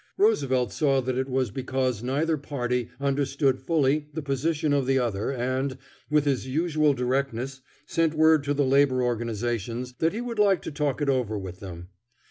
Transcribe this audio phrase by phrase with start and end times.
[0.17, 5.29] Roosevelt saw that it was because neither party understood fully the position of the other
[5.31, 5.77] and,
[6.09, 10.71] with his usual directness, sent word to the labor organizations that he would like to
[10.71, 11.89] talk it over with them.